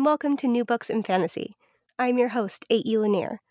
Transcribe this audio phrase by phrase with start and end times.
[0.00, 1.56] And welcome to New Books in Fantasy.
[1.98, 2.96] I'm your host, A.E.
[2.96, 3.42] Lanier.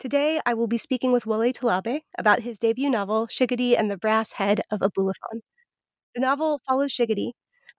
[0.00, 3.96] Today, I will be speaking with Wole Talabi about his debut novel, Shigidi and the
[3.96, 5.42] Brass Head of Obalufon.
[6.16, 7.30] The novel follows Shigidi,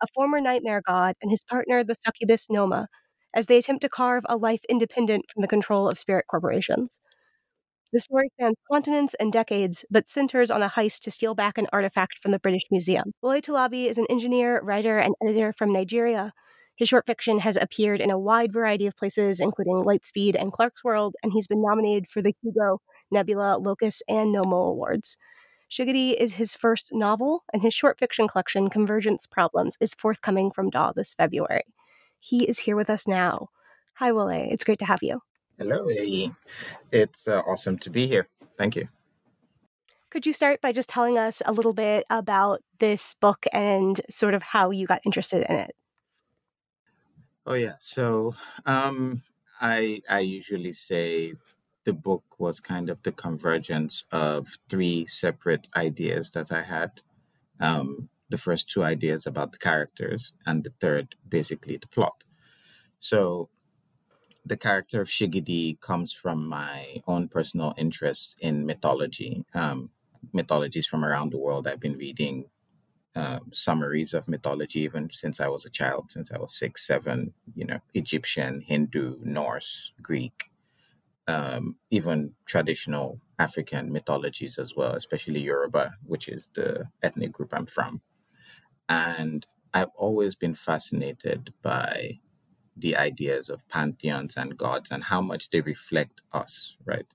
[0.01, 2.85] a former nightmare god, and his partner, the succubus Nneoma,
[3.33, 7.01] as they attempt to carve a life independent from the control of spirit corporations.
[7.91, 11.67] The story spans continents and decades, but centers on a heist to steal back an
[11.73, 13.11] artifact from the British Museum.
[13.21, 16.31] Wole Talabi is an engineer, writer, and editor from Nigeria
[16.75, 21.13] his short fiction has appeared in a wide variety of places, including Lightspeed and Clarkesworld,
[21.21, 25.17] and he's been nominated for the Hugo, Nebula, Locus, and Nommo Awards.
[25.69, 30.69] Shigidi is his first novel, and his short fiction collection, Convergence Problems, is forthcoming from
[30.69, 31.63] DAW this February.
[32.19, 33.49] He is here with us now.
[33.95, 34.29] Hi, Wole.
[34.29, 35.21] It's great to have you.
[35.57, 36.31] Hello, AE.
[36.91, 38.27] It's uh, awesome to be here.
[38.57, 38.87] Thank you.
[40.09, 44.35] Could you start by just telling us a little bit about this book and sort
[44.35, 45.75] of how you got interested in it?
[47.45, 47.75] Oh yeah.
[47.79, 49.23] So um
[49.61, 51.33] I I usually say
[51.85, 57.01] the book was kind of the convergence of three separate ideas that I had.
[57.59, 62.23] Um, the first two ideas about the characters, and the third, basically, the plot.
[62.99, 63.49] So,
[64.45, 69.91] the character of Shigidi comes from my own personal interest in mythology, um,
[70.33, 71.67] mythologies from around the world.
[71.67, 72.49] I've been reading
[73.15, 77.33] um, summaries of mythology even since I was a child, since I was six, seven,
[77.55, 80.51] you know, Egyptian, Hindu, Norse, Greek,
[81.27, 87.65] um, even traditional African mythologies as well, especially Yoruba, which is the ethnic group I'm
[87.65, 88.01] from.
[88.89, 92.19] And I've always been fascinated by
[92.77, 97.05] the ideas of pantheons and gods and how much they reflect us, right?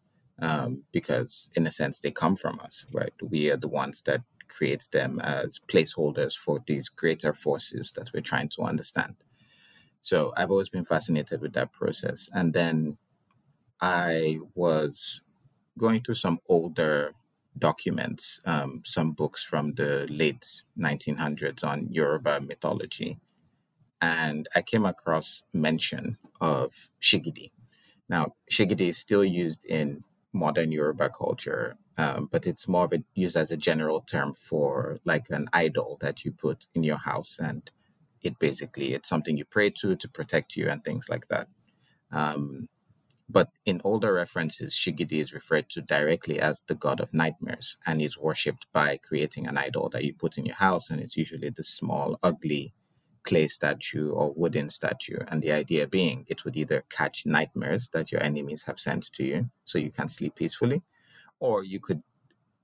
[0.40, 3.12] Um, because in a sense, they come from us, right?
[3.22, 8.20] We are the ones that creates them as placeholders for these greater forces that we're
[8.20, 9.16] trying to understand.
[10.02, 12.30] So I've always been fascinated with that process.
[12.32, 12.96] And then
[13.80, 15.22] I was
[15.76, 17.12] going through some older
[17.58, 23.18] documents, um, some books from the late 1900s on Yoruba mythology.
[24.00, 27.50] And I came across mention of Shigidi.
[28.08, 33.02] Now, Shigidi is still used in modern Yoruba culture um, but it's more of a
[33.14, 37.38] used as a general term for like an idol that you put in your house
[37.40, 37.70] and
[38.22, 41.48] it basically it's something you pray to to protect you and things like that.
[42.12, 42.68] Um,
[43.28, 48.00] but in older references shigidi is referred to directly as the god of nightmares and
[48.00, 51.50] is worshipped by creating an idol that you put in your house and it's usually
[51.50, 52.72] this small ugly
[53.24, 55.18] clay statue or wooden statue.
[55.26, 59.24] And the idea being it would either catch nightmares that your enemies have sent to
[59.24, 60.82] you so you can sleep peacefully
[61.40, 62.02] or you could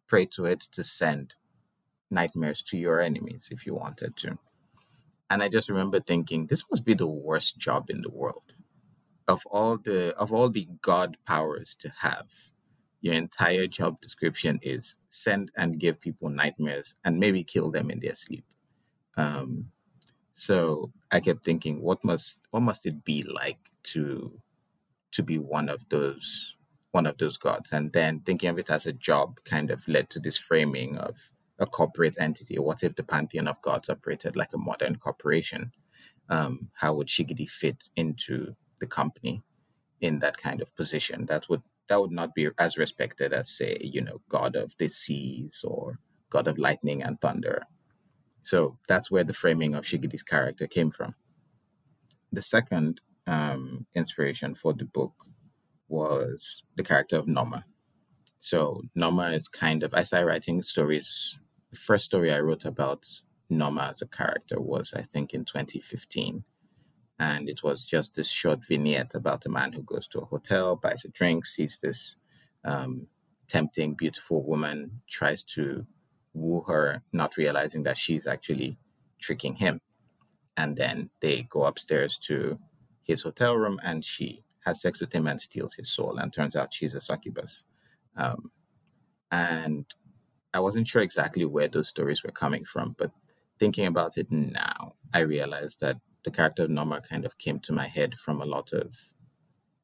[0.06, 1.34] pray to it to send
[2.10, 4.38] nightmares to your enemies if you wanted to.
[5.30, 8.42] And I just remember thinking, this must be the worst job in the world.
[9.26, 12.30] Of all the of all the God powers to have,
[13.00, 18.00] your entire job description is send and give people nightmares and maybe kill them in
[18.00, 18.44] their sleep.
[19.16, 19.70] Um,
[20.34, 24.40] so I kept thinking, what must what must it be like to
[25.12, 26.53] to be one of those
[26.94, 27.72] one of those gods.
[27.72, 31.32] And then thinking of it as a job kind of led to this framing of
[31.58, 32.58] a corporate entity.
[32.58, 35.72] What if the pantheon of gods operated like a modern corporation?
[36.28, 39.42] Um, how would Shigidi fit into the company
[40.00, 41.26] in that kind of position.
[41.26, 44.88] That would that would not be as respected as say, you know, God of the
[44.88, 45.98] seas or
[46.30, 47.64] God of lightning and thunder.
[48.42, 51.14] So that's where the framing of Shigidi's character came from.
[52.32, 55.12] The second um, inspiration for the book
[55.94, 57.64] was the character of Nneoma.
[58.38, 61.38] So Nneoma is kind of I started writing stories.
[61.70, 63.02] The first story I wrote about
[63.50, 66.44] Nneoma as a character was I think in 2015
[67.18, 70.76] and it was just this short vignette about a man who goes to a hotel,
[70.76, 72.16] buys a drink, sees this
[72.64, 73.06] um,
[73.48, 75.86] tempting, beautiful woman, tries to
[76.32, 78.78] woo her, not realizing that she's actually
[79.20, 79.80] tricking him.
[80.56, 82.58] And then they go upstairs to
[83.02, 86.18] his hotel room and she has sex with him and steals his soul.
[86.18, 87.64] And turns out she's a succubus.
[88.16, 88.50] Um,
[89.30, 89.86] and
[90.52, 93.10] I wasn't sure exactly where those stories were coming from, but
[93.58, 97.72] thinking about it now, I realized that the character of Nneoma kind of came to
[97.72, 98.96] my head from a lot of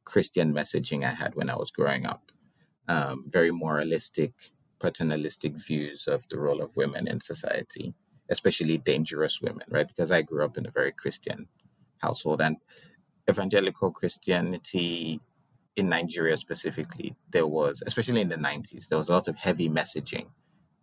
[0.04, 2.32] Christian messaging I had when I was growing up.
[2.88, 4.32] Um, very moralistic,
[4.80, 7.94] paternalistic views of the role of women in society,
[8.28, 9.86] especially dangerous women, right?
[9.86, 11.48] Because I grew up in a very Christian
[11.98, 12.56] household and
[13.28, 15.20] evangelical Christianity
[15.76, 19.68] in Nigeria specifically, there was, especially in the 90s, there was a lot of heavy
[19.68, 20.26] messaging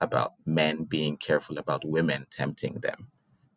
[0.02, 3.08] about men being careful about women tempting them,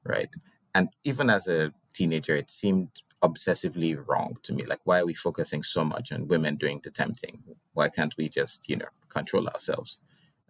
[0.05, 0.35] right?
[0.75, 2.91] And even as a teenager, it seemed
[3.23, 4.65] obsessively wrong to me.
[4.65, 7.43] Like, why are we focusing so much on women doing the tempting?
[7.75, 10.01] Why can't we just, you know, control ourselves?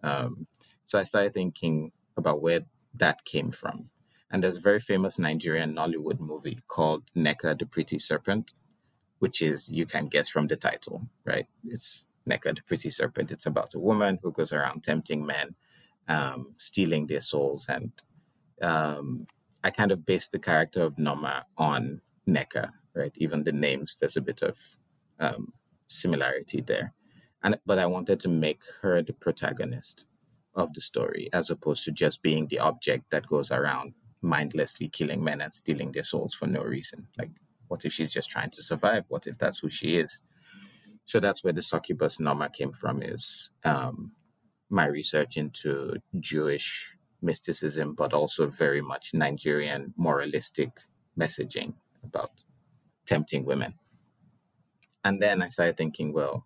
[0.03, 0.47] Um,
[0.83, 2.61] so I started thinking about where
[2.95, 3.89] that came from.
[4.31, 8.53] And there's a very famous Nigerian Nollywood movie called Nneka the Pretty Serpent,
[9.19, 11.47] which is, you can guess from the title, right?
[11.67, 13.31] It's Nneka the Pretty Serpent.
[13.31, 15.55] It's about a woman who goes around tempting men,
[16.07, 17.91] um, stealing their souls, and
[18.61, 19.27] um,
[19.63, 23.13] I kind of based the character of Nneoma on Nneka, right?
[23.17, 24.57] Even the names, there's a bit of
[25.19, 25.53] um,
[25.87, 26.93] similarity there.
[27.43, 30.05] And but I wanted to make her the protagonist
[30.55, 35.23] of the story, as opposed to just being the object that goes around mindlessly killing
[35.23, 37.07] men and stealing their souls for no reason.
[37.17, 37.31] Like,
[37.67, 39.05] what if she's just trying to survive?
[39.07, 40.23] What if that's who she is?
[41.05, 43.01] So that's where the succubus Nneoma came from.
[43.01, 44.11] Is um,
[44.69, 50.71] my research into Jewish mysticism, but also very much Nigerian moralistic
[51.17, 52.31] messaging about
[53.05, 53.73] tempting women.
[55.03, 56.45] And then I started thinking, well,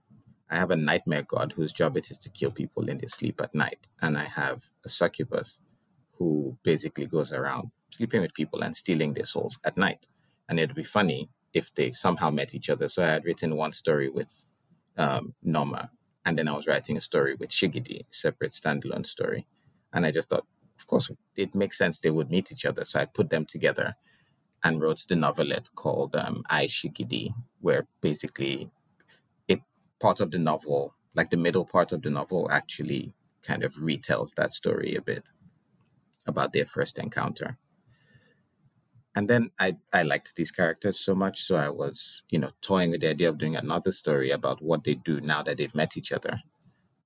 [0.50, 3.42] I have a nightmare god whose job it is to kill people in their sleep
[3.42, 3.90] at night.
[4.02, 5.60] And I have a succubus
[6.18, 10.08] who basically goes around sleeping with people and stealing their souls at night.
[10.50, 12.90] And it'd be funny if they somehow met each other.
[12.90, 14.48] So I had written one story with
[14.98, 15.90] um, Nneoma,
[16.26, 19.48] and then I was writing a story with Shigidi, separate standalone story.
[19.94, 20.46] And I just thought,
[20.80, 22.86] of course, it makes sense they would meet each other.
[22.86, 23.96] So I put them together
[24.64, 28.72] and wrote the novelette called um, I Shigidi, where basically
[29.48, 29.62] it
[30.02, 33.14] part of the novel, like the middle part of the novel, actually
[33.44, 35.30] kind of retells that story a bit
[36.26, 37.58] about their first encounter.
[39.16, 42.92] And then I, I liked these characters so much, so I was, you know, toying
[42.92, 45.96] with the idea of doing another story about what they do now that they've met
[45.96, 46.42] each other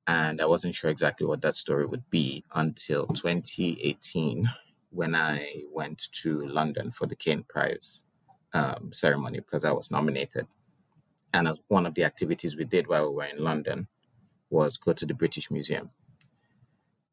[0.10, 4.50] and I wasn't sure exactly what that story would be until 2018
[4.90, 8.06] when I went to London for the Caine Prize
[8.56, 10.48] um, ceremony because I was nominated.
[11.32, 13.88] And as one of the activities we did while we were in London
[14.50, 15.92] was go to the British Museum.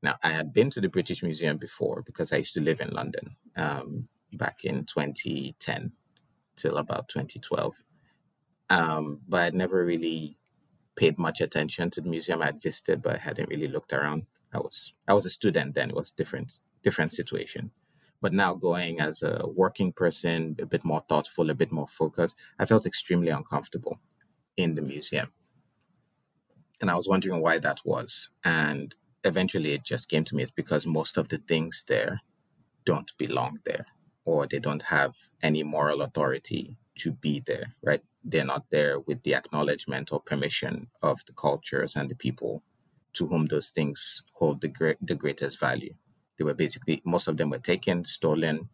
[0.03, 2.91] Now, I had been to the British Museum before because I used to live in
[2.91, 5.93] London um, back in 2010
[6.57, 7.75] till about 2012.
[8.69, 10.37] Um, but I'd never really
[10.97, 14.27] paid much attention to the museum I'd visited, but I hadn't really looked around.
[14.53, 17.71] I was I was a student then; it was different different situation.
[18.21, 22.39] But now going as a working person, a bit more thoughtful, a bit more focused,
[22.59, 24.01] I felt extremely uncomfortable
[24.57, 25.33] in the museum,
[26.81, 28.31] and I was wondering why that was.
[28.45, 28.95] And
[29.27, 32.23] eventually, it just came to me: it's because most of the things there
[32.87, 33.87] don't belong there,
[34.27, 38.03] or they don't have any moral authority to be there, right?
[38.25, 42.63] they're not there with the acknowledgement or permission of the cultures and the people
[43.15, 45.95] to whom those things hold the, great, the greatest value.
[46.39, 48.71] They were basically, most of them were taken, stolen,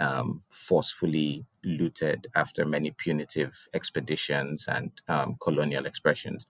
[0.00, 6.48] um, forcefully looted after many punitive expeditions and um, colonial expressions.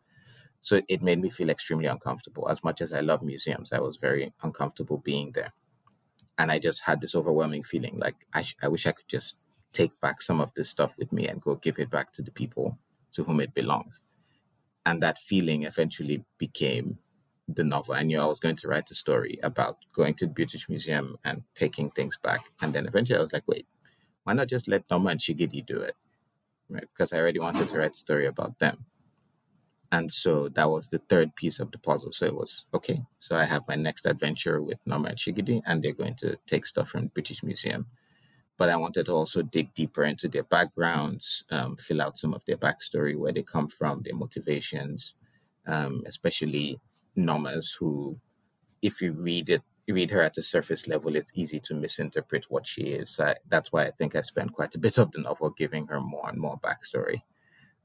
[0.66, 2.48] So it made me feel extremely uncomfortable.
[2.48, 5.52] As much as I love museums, I was very uncomfortable being there.
[6.38, 9.38] And I just had this overwhelming feeling like I, sh- I wish I could just
[9.72, 12.32] take back some of this stuff with me and go give it back to the
[12.32, 12.76] people
[13.12, 14.02] to whom it belongs.
[14.84, 16.98] And that feeling eventually became
[17.46, 17.94] the novel.
[17.94, 21.16] I knew I was going to write a story about going to the British Museum
[21.24, 22.40] and taking things back.
[22.60, 23.68] And then eventually I was like, wait,
[24.24, 25.94] why not just let Nneoma and Shigidi do it?
[26.68, 26.88] right?
[26.92, 28.86] Because I already wanted to write a story about them.
[29.92, 32.12] And so that was the third piece of the puzzle.
[32.12, 33.02] So it was okay.
[33.20, 36.66] So I have my next adventure with Nneoma and Shigidi, and they're going to take
[36.66, 37.86] stuff from the British Museum.
[38.58, 42.44] But I wanted to also dig deeper into their backgrounds, um, fill out some of
[42.46, 45.14] their backstory, where they come from, their motivations,
[45.66, 46.80] um, especially
[47.16, 48.18] Nneoma's, who,
[48.82, 52.46] if you read it, you read her at a surface level, it's easy to misinterpret
[52.48, 53.10] what she is.
[53.10, 55.86] So I, that's why I think I spent quite a bit of the novel giving
[55.88, 57.22] her more and more backstory.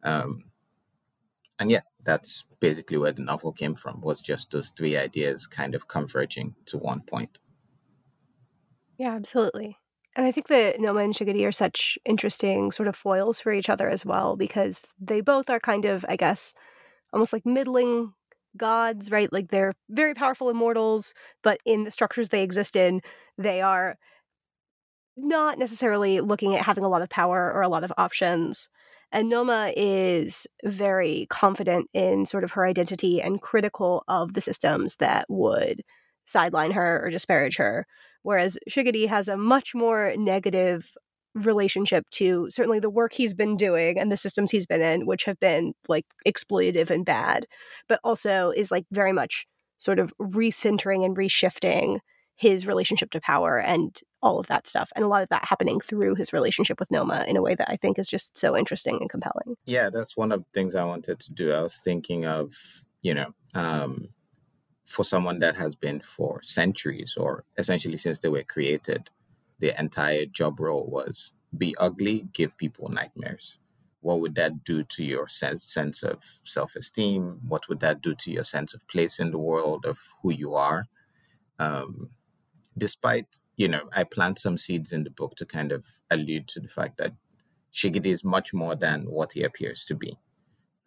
[0.03, 0.45] Um,
[1.61, 4.01] and yeah, that's basically where the novel came from.
[4.01, 7.39] Was just those three ideas kind of converging to one point.
[8.97, 9.77] Yeah, absolutely.
[10.15, 13.69] And I think that Nneoma and Shigidi are such interesting sort of foils for each
[13.69, 16.53] other as well, because they both are kind of, I guess,
[17.13, 18.13] almost like middling
[18.57, 19.31] gods, right?
[19.31, 21.13] Like they're very powerful immortals,
[21.43, 23.01] but in the structures they exist in,
[23.37, 23.97] they are
[25.17, 28.69] not necessarily looking at having a lot of power or a lot of options.
[29.11, 34.95] And Nneoma is very confident in sort of her identity and critical of the systems
[34.97, 35.81] that would
[36.25, 37.85] sideline her or disparage her.
[38.23, 40.91] Whereas Shigidi has a much more negative
[41.33, 45.25] relationship to certainly the work he's been doing and the systems he's been in, which
[45.25, 47.45] have been like exploitative and bad,
[47.87, 49.45] but also is like very much
[49.77, 51.99] sort of recentering and reshifting
[52.41, 54.91] his relationship to power and all of that stuff.
[54.95, 57.69] And a lot of that happening through his relationship with Nneoma in a way that
[57.69, 59.55] I think is just so interesting and compelling.
[59.65, 61.51] Yeah, that's one of the things I wanted to do.
[61.53, 62.55] I was thinking of,
[63.03, 64.07] you know, um,
[64.87, 69.11] for someone that has been for centuries or essentially since they were created,
[69.59, 73.59] the entire job role was be ugly, give people nightmares.
[73.99, 77.39] What would that do to your sense sense of self esteem?
[77.47, 80.55] What would that do to your sense of place in the world of who you
[80.55, 80.87] are?
[81.59, 82.09] Um,
[82.77, 86.59] despite you know, I plant some seeds in the book to kind of allude to
[86.59, 87.13] the fact that
[87.71, 90.17] Shigidi is much more than what he appears to be.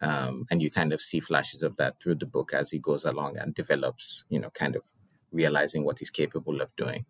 [0.01, 3.05] Um, and you kind of see flashes of that through the book as he goes
[3.05, 4.83] along and develops, you know, kind of
[5.31, 7.05] realizing what he's capable of doing.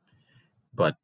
[0.71, 0.97] But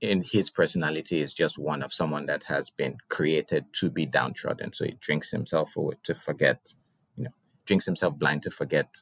[0.00, 4.72] in his personality is just one of someone that has been created to be downtrodden.
[4.72, 6.72] So he drinks himself away to forget,
[7.14, 7.34] you know,
[7.66, 8.96] drinks himself blind to forget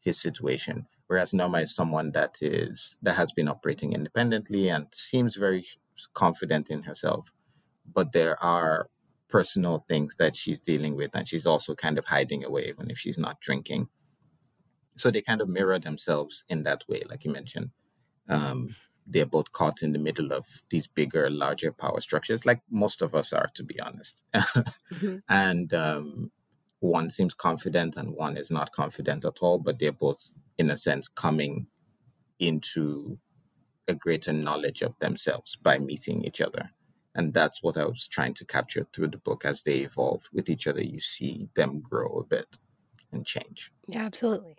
[0.00, 0.86] his situation.
[1.06, 5.66] Whereas Nneoma is someone that is that has been operating independently and seems very
[6.14, 7.32] confident in herself.
[7.92, 8.88] But there are
[9.28, 12.98] personal things that she's dealing with, and she's also kind of hiding away even if
[12.98, 13.88] she's not drinking.
[14.96, 17.70] So they kind of mirror themselves in that way, like you mentioned.
[18.28, 23.02] Um, they're both caught in the middle of these bigger, larger power structures, like most
[23.02, 24.24] of us are, to be honest.
[24.34, 25.16] mm-hmm.
[25.28, 26.30] And um,
[26.84, 30.76] one seems confident and one is not confident at all, but they're both, in a
[30.76, 31.66] sense, coming
[32.38, 33.18] into
[33.88, 36.70] a greater knowledge of themselves by meeting each other.
[37.14, 39.44] And that's what I was trying to capture through the book.
[39.44, 42.58] As they evolve with each other, you see them grow a bit
[43.12, 43.70] and change.
[43.86, 44.56] Yeah, absolutely.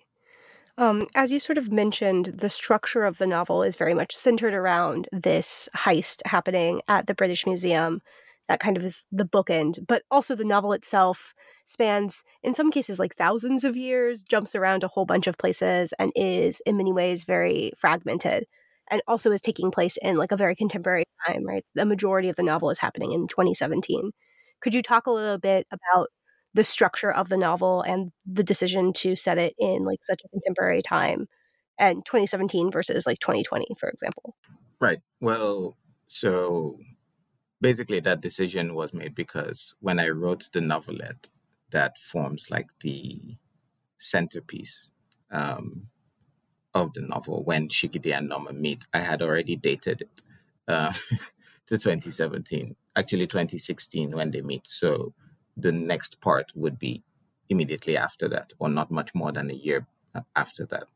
[0.78, 4.54] Um, as you sort of mentioned, the structure of the novel is very much centered
[4.54, 8.02] around this heist happening at the British Museum.
[8.48, 11.34] That kind of is the bookend, but also the novel itself
[11.66, 15.94] spans, in some cases, like thousands of years, jumps around a whole bunch of places,
[15.98, 18.46] and is in many ways very fragmented.
[18.92, 21.66] And also is taking place in like a very contemporary time, right?
[21.74, 24.12] The majority of the novel is happening in 2017.
[24.62, 26.10] Could you talk a little bit about
[26.56, 30.30] the structure of the novel and the decision to set it in like such a
[30.30, 31.28] contemporary time
[31.78, 34.36] and 2017 versus like 2020 for example
[34.80, 35.76] right well
[36.08, 36.80] so
[37.62, 41.30] basically that decision was made because when i wrote the novelette
[41.72, 43.38] that forms like the
[43.98, 44.92] centerpiece
[45.32, 45.88] um,
[46.74, 50.22] of the novel when shigidi and nneoma meet i had already dated it
[50.68, 50.92] uh,
[51.66, 55.14] to 2017 actually 2016 when they meet so
[55.58, 57.04] the next part would be
[57.50, 59.88] immediately after that, or not much more than a year
[60.36, 60.88] after that.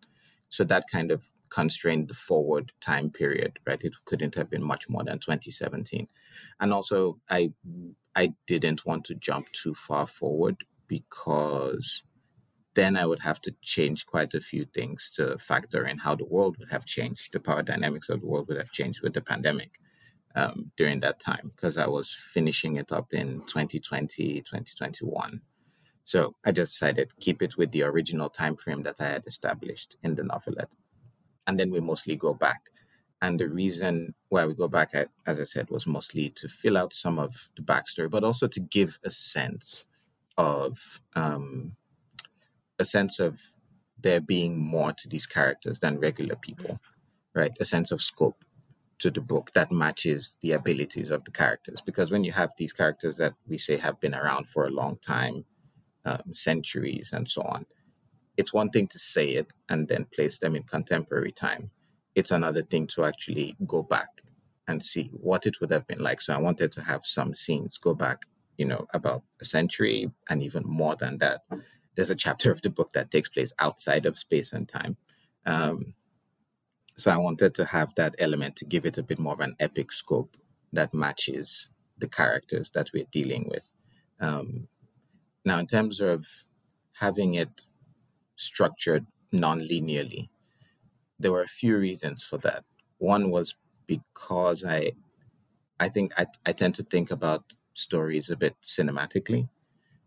[0.49, 3.83] So that kind of constrained the forward time period, right?
[3.83, 6.07] It couldn't have been much more than 2017.
[6.59, 7.53] And also, I
[8.15, 12.03] I didn't want to jump too far forward because
[12.73, 16.25] then I would have to change quite a few things to factor in how the
[16.25, 17.33] world would have changed.
[17.33, 19.79] The power dynamics of the world would have changed with the pandemic
[20.35, 25.41] um, during that time because I was finishing it up in 2020, 2021.
[26.03, 29.97] So I just decided keep it with the original time frame that I had established
[30.03, 30.73] in the novelette.
[31.47, 32.61] And then we mostly go back.
[33.21, 34.93] And the reason why we go back,
[35.25, 38.59] as I said, was mostly to fill out some of the backstory, but also to
[38.59, 39.89] give a sense
[40.37, 41.75] of um,
[42.77, 43.41] a sense of
[44.01, 46.79] there being more to these characters than regular people,
[47.35, 47.51] right?
[47.59, 48.45] A sense of scope
[48.99, 51.81] to the book that matches the abilities of the characters.
[51.81, 54.97] Because when you have these characters that we say have been around for a long
[55.01, 55.45] time,
[56.05, 57.65] um, centuries, and so on,
[58.37, 61.71] it's one thing to say it and then place them in contemporary time.
[62.15, 64.21] It's another thing to actually go back
[64.67, 66.21] and see what it would have been like.
[66.21, 68.25] So I wanted to have some scenes go back,
[68.57, 71.41] you know, about a century and even more than that.
[71.95, 74.97] There's a chapter of the book that takes place outside of space and time.
[75.45, 75.95] Um,
[76.97, 79.55] so I wanted to have that element to give it a bit more of an
[79.59, 80.35] epic scope
[80.73, 83.73] that matches the characters that we're dealing with.
[84.19, 84.67] Um,
[85.45, 86.27] now, in terms of
[86.93, 87.65] having it
[88.35, 90.29] structured non-linearly,
[91.19, 92.63] there were a few reasons for that.
[92.97, 93.55] One was
[93.87, 94.93] because I,
[95.79, 99.49] I think I, I tend to think about stories a bit cinematically.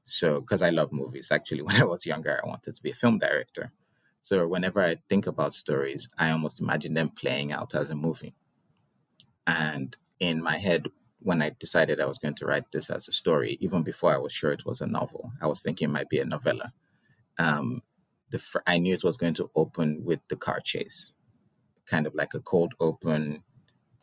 [0.04, 2.94] So, because I love movies, actually, when I was younger, I wanted to be a
[2.94, 3.72] film director.
[4.22, 8.34] So whenever I think about stories, I almost imagine them playing out as a movie.
[9.48, 10.86] And in my head,
[11.18, 14.18] when I decided I was going to write this as a story, even before I
[14.18, 16.72] was sure it was a novel, I was thinking it might be a novella.
[17.38, 17.82] Um,
[18.32, 21.14] the fr- I knew it was going to open with the car chase,
[21.86, 23.44] kind of like a cold open,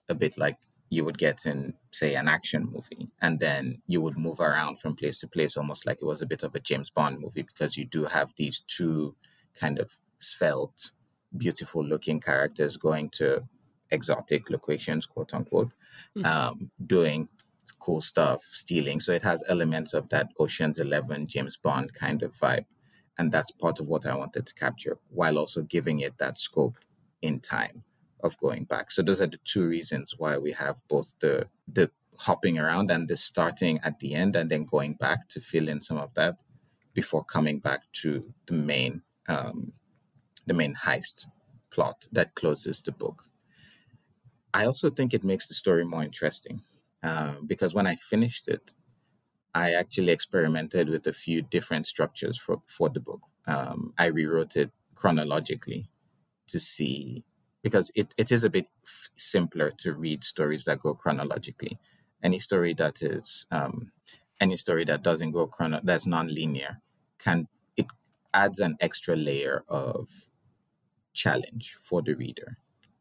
[0.07, 0.57] a bit like
[0.89, 3.09] you would get in, say, an action movie.
[3.21, 6.27] And then you would move around from place to place, almost like it was a
[6.27, 9.15] bit of a James Bond movie, because you do have these two
[9.53, 10.91] kind of svelte,
[11.37, 13.43] beautiful looking characters going to
[13.91, 15.71] exotic locations, quote unquote,
[16.17, 16.25] mm-hmm.
[16.25, 17.27] um, doing
[17.77, 18.99] cool stuff, stealing.
[18.99, 22.65] So it has elements of that Ocean's Eleven, James Bond kind of vibe.
[23.19, 26.77] And that's part of what I wanted to capture while also giving it that scope
[27.21, 27.83] in time
[28.23, 28.91] of going back.
[28.91, 33.09] So those are the two reasons why we have both the the hopping around and
[33.09, 36.37] the starting at the end and then going back to fill in some of that
[36.93, 39.73] before coming back to the main um,
[40.47, 41.25] the main heist
[41.71, 43.23] plot that closes the book.
[44.53, 46.63] I also think it makes the story more interesting
[47.03, 48.73] uh, because when I finished it,
[49.53, 53.21] I actually experimented with a few different structures for, for the book.
[53.47, 55.89] Um, I rewrote it chronologically
[56.47, 57.25] to see,
[57.63, 61.79] because it, it is a bit f- simpler to read stories that go chronologically.
[62.21, 63.91] Any story that is, um,
[64.39, 66.79] any story that doesn't go chrono, that's non-linear,
[67.17, 67.87] can it
[68.33, 70.09] adds an extra layer of
[71.13, 72.57] challenge for the reader,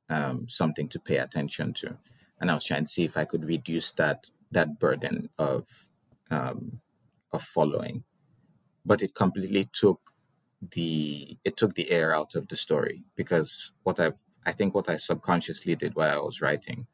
[0.09, 1.99] um, something to pay attention to.
[2.41, 5.88] And I was trying to see if I could reduce that that burden of
[6.31, 6.81] um,
[7.33, 8.05] of following,
[8.85, 10.01] but it completely took
[10.73, 14.89] the it took the air out of the story because what I've I think what
[14.89, 16.87] I subconsciously did while I was writing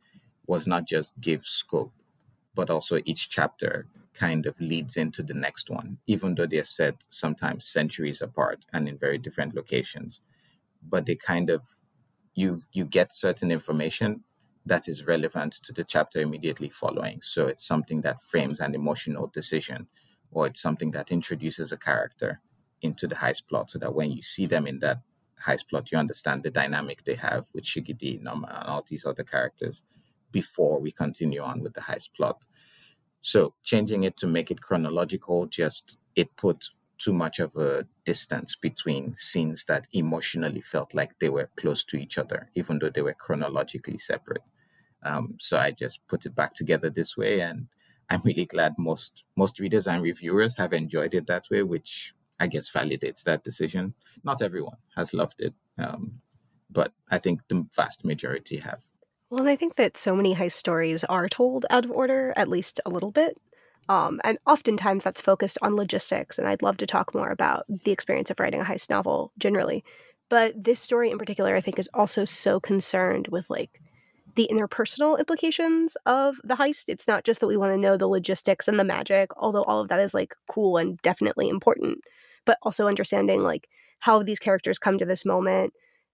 [0.46, 1.92] was not just give scope,
[2.54, 7.06] but also each chapter kind of leads into the next one, even though they're set
[7.10, 10.20] sometimes centuries apart and in very different locations.
[10.88, 11.66] But they kind of
[12.34, 14.24] you you get certain information
[14.66, 17.20] that is relevant to the chapter immediately following.
[17.22, 19.88] So it's something that frames an emotional decision,
[20.30, 22.40] or it's something that introduces a character
[22.82, 25.00] into the heist plot, so that when you see them in that
[25.46, 29.82] heist plot, you understand the dynamic they have with Shigidi, and all these other characters
[30.32, 32.42] before we continue on with the heist plot.
[33.20, 36.66] So changing it to make it chronological, just it put
[36.98, 41.96] too much of a distance between scenes that emotionally felt like they were close to
[41.96, 44.42] each other, even though they were chronologically separate.
[45.04, 47.68] Um, so I just put it back together this way, and
[48.10, 52.46] I'm really glad most most readers and reviewers have enjoyed it that way, which I
[52.46, 53.94] guess validates that decision.
[54.24, 56.20] Not everyone has loved it, um,
[56.70, 58.80] but I think the vast majority have.
[59.30, 62.48] Well, and I think that so many heist stories are told out of order, at
[62.48, 63.36] least a little bit.
[63.88, 66.38] Um, and oftentimes that's focused on logistics.
[66.38, 69.84] And I'd love to talk more about the experience of writing a heist novel generally.
[70.28, 73.80] But this story in particular, I think, is also so concerned with like
[74.34, 76.84] the interpersonal implications of the heist.
[76.88, 79.80] It's not just that we want to know the logistics and the magic, although all
[79.80, 82.00] of that is like cool and definitely important,
[82.44, 83.68] but also understanding like
[84.00, 85.72] how these characters come to this moment.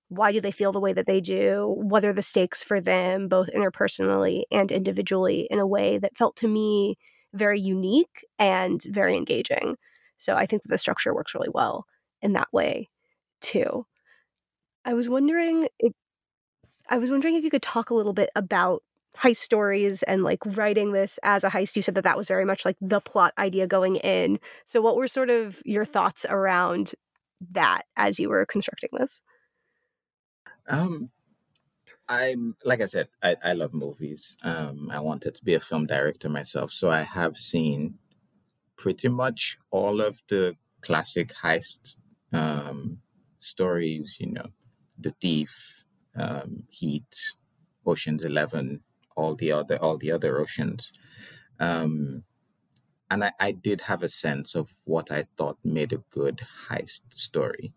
[0.09, 1.74] Why do they feel the way that they do?
[1.76, 6.37] What are the stakes for them, both interpersonally and individually, in a way that felt
[6.37, 6.96] to me
[7.33, 9.76] very unique and very engaging.
[10.18, 11.87] So I think that the structure works really well
[12.20, 12.88] in that way
[13.40, 13.87] too.
[14.85, 15.68] I was wondering
[16.90, 18.83] I was wondering if you could talk a little bit about
[19.16, 21.76] heist stories and like writing this as a heist.
[21.76, 24.38] You said that that was very much like the plot idea going in.
[24.64, 26.94] So what were sort of your thoughts around
[27.53, 29.22] that as you were constructing this?
[30.68, 31.11] Um
[32.09, 34.37] I'm like I said, I, I love movies.
[34.42, 37.98] Um, I wanted to be a film director myself, so I have seen
[38.76, 41.94] pretty much all of the classic heist
[42.33, 42.98] um,
[43.38, 44.18] stories.
[44.18, 44.46] You know,
[44.98, 45.85] The Thief,
[46.16, 47.16] um, Heat,
[47.87, 48.83] Ocean's Eleven,
[49.16, 50.92] all the other all the other oceans.
[51.59, 52.25] Um,
[53.11, 57.12] and I, I did have a sense of what I thought made a good heist
[57.12, 57.73] story.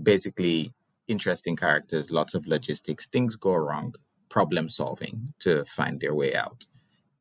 [0.00, 0.72] Basically,
[1.08, 3.94] interesting characters, lots of logistics, things go wrong,
[4.28, 6.66] problem solving to find their way out,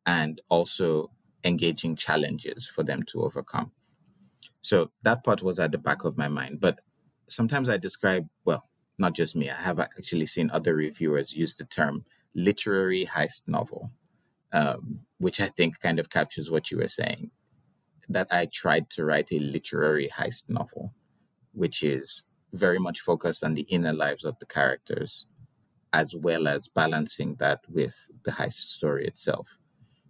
[0.05, 1.09] and also
[1.43, 3.71] engaging challenges for them to overcome.
[4.61, 6.59] So that part was at the back of my mind.
[6.59, 6.79] But
[7.27, 11.65] sometimes I describe, well, not just me, I have actually seen other reviewers use the
[11.65, 12.05] term
[12.35, 13.91] literary heist novel,
[14.53, 17.31] um, which I think kind of captures what you were saying.
[18.09, 20.93] That I tried to write a literary heist novel,
[21.51, 25.27] which is very much focused on the inner lives of the characters,
[25.93, 29.57] as well as balancing that with the heist story itself.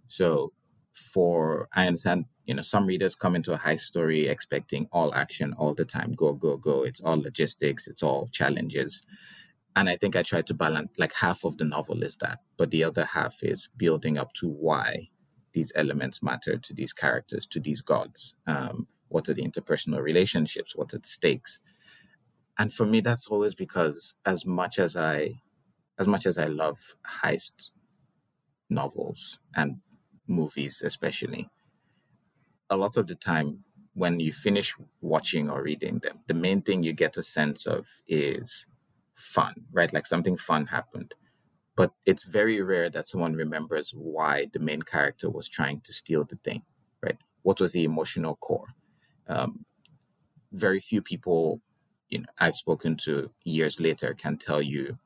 [0.06, 0.52] So,
[0.98, 5.54] for I understand, you know, some readers come into a heist story expecting all action
[5.54, 6.82] all the time, go, go, go.
[6.82, 9.06] It's all logistics, it's all challenges.
[9.76, 12.70] And I think I tried to balance like half of the novel is that, but
[12.70, 15.08] the other half is building up to why
[15.52, 18.34] these elements matter to these characters, to these gods.
[18.46, 20.76] Um, what are the interpersonal relationships?
[20.76, 21.60] What are the stakes?
[22.58, 25.40] And for me, that's always because as much as I,
[25.98, 27.70] as much as I love heist
[28.68, 29.80] novels and
[30.28, 31.48] movies, especially,
[32.70, 33.64] a lot of the time
[33.94, 37.88] when you finish watching or reading them, the main thing you get a sense of
[38.06, 38.66] is
[39.14, 39.92] fun, right?
[39.92, 41.14] Like something fun happened.
[41.76, 46.24] But it's very rare that someone remembers why the main character was trying to steal
[46.24, 46.62] the thing,
[47.02, 47.18] right?
[47.42, 48.68] What was the emotional core?
[49.28, 49.64] Um,
[50.52, 51.60] very few people,
[52.08, 54.98] you know, I've spoken to years later can tell you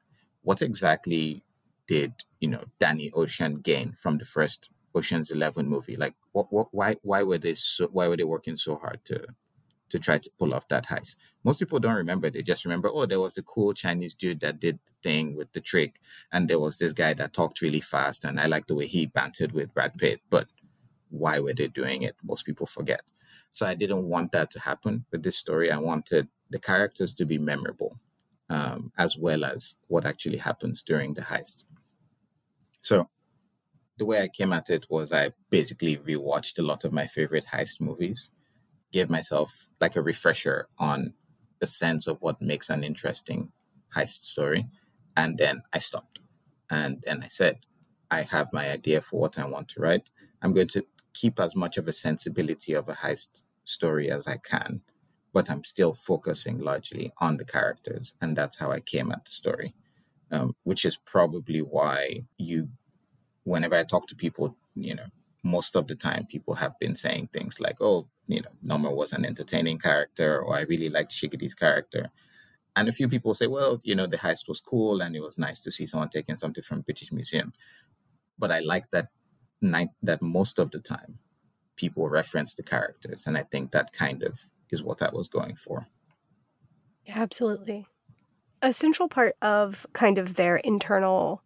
[0.43, 1.43] what exactly
[1.87, 5.97] did you know Danny Ocean gain from the first Ocean's Eleven movie?
[5.97, 9.27] Like, what, what, why, why were they so, why were they working so hard to
[9.93, 11.17] to try to pull off that heist.
[11.45, 12.31] Most people don't remember.
[12.31, 15.53] They just remember, oh, there was the cool Chinese dude that did the thing with
[15.53, 16.01] the trick,
[16.33, 19.05] and there was this guy that talked really fast, and I like the way he
[19.05, 20.23] bantered with Brad Pitt.
[20.31, 20.49] But
[21.11, 22.17] why were they doing it?
[22.25, 23.03] Most people forget.
[23.51, 25.71] So I didn't want that to happen with this story.
[25.71, 27.99] I wanted the characters to be memorable,
[28.49, 31.67] um, as well as what actually happens during the heist.
[32.81, 33.11] So
[34.03, 37.47] the way I came at it was I basically rewatched a lot of my favorite
[37.53, 38.33] heist movies
[38.91, 41.15] gave myself like a refresher on
[41.61, 43.53] the sense of what makes an interesting
[43.97, 44.67] heist story.
[45.17, 46.19] And then I stopped.
[46.69, 47.61] And then I said,
[48.11, 50.11] I have my idea for what I want to write.
[50.43, 50.85] I'm going to
[51.15, 54.81] keep as much of a sensibility of a heist story as I can,
[55.33, 58.17] but I'm still focusing largely on the characters.
[58.21, 59.77] And that's how I came at the story,
[60.33, 62.71] um, which is probably why you,
[63.45, 65.07] whenever I talk to people, you know,
[65.43, 69.13] most of the time people have been saying things like, oh, you know, Nneoma was
[69.13, 72.11] an entertaining character, or I really liked Shigidi's character.
[72.77, 75.39] And a few people say, well, you know, the heist was cool and it was
[75.39, 77.53] nice to see someone taking something from British Museum.
[78.39, 79.09] But I like that
[79.61, 81.19] night that most of the time
[81.77, 83.27] people reference the characters.
[83.27, 85.87] And I think that kind of is what I was going for.
[87.07, 87.87] Yeah, Absolutely.
[88.63, 91.43] A central part of kind of their internal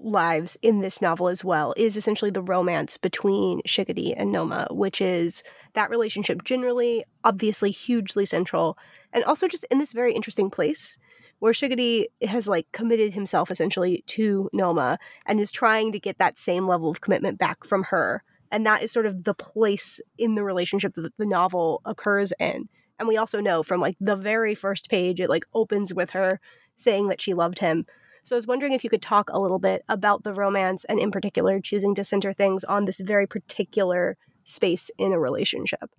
[0.00, 5.00] lives in this novel as well is essentially the romance between Shigidi and Nneoma, which
[5.00, 5.42] is
[5.74, 8.78] that relationship generally, obviously hugely central,
[9.12, 10.96] and also just in this very interesting place
[11.38, 16.38] where Shigidi has like committed himself essentially to Nneoma and is trying to get that
[16.38, 18.22] same level of commitment back from her.
[18.50, 22.68] And that is sort of the place in the relationship that the novel occurs in.
[22.98, 26.40] And we also know from like the very first page, it like opens with her
[26.76, 27.84] saying that she loved him.
[28.26, 30.98] So I was wondering if you could talk a little bit about the romance and,
[30.98, 35.90] in particular, choosing to center things on this very particular space in a relationship.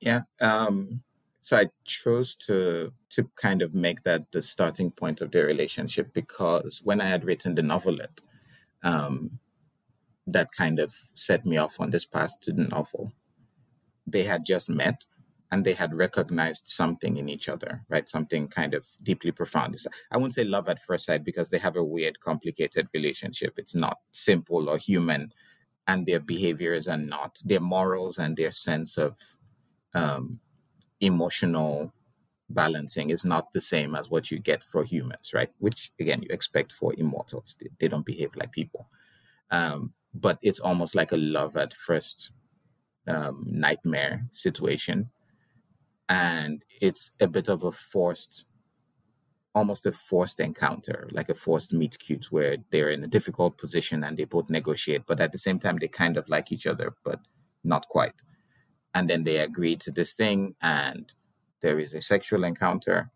[0.00, 0.20] Yeah.
[0.40, 1.02] Um,
[1.40, 6.14] so I chose to to kind of make that the starting point of their relationship
[6.14, 8.22] because when I had written the novelette,
[8.82, 9.40] um,
[10.26, 13.12] that kind of set me off on this path to the novel.
[14.06, 15.04] They had just met
[15.50, 18.08] and they had recognized something in each other, right?
[18.08, 19.76] Something kind of deeply profound.
[20.10, 23.54] I wouldn't say love at first sight because they have a weird, complicated relationship.
[23.56, 25.32] It's not simple or human,
[25.88, 29.18] and their behaviors are not, their morals and their sense of
[29.94, 30.38] um,
[31.00, 31.92] emotional
[32.48, 35.50] balancing is not the same as what you get for humans, right?
[35.58, 37.56] Which, again, you expect for immortals.
[37.60, 38.88] They, they don't behave like people.
[39.50, 42.32] Um, but it's almost like a love at first
[43.08, 45.10] um, nightmare situation
[46.10, 48.46] and it's a bit of a forced
[49.54, 54.04] almost a forced encounter like a forced meet cute where they're in a difficult position
[54.04, 56.94] and they both negotiate but at the same time they kind of like each other
[57.04, 57.20] but
[57.64, 58.22] not quite
[58.94, 61.12] and then they agree to this thing and
[61.62, 63.10] there is a sexual encounter